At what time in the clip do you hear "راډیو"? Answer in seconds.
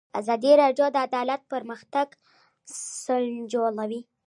0.61-0.85